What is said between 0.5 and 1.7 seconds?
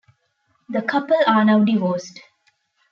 The couple are now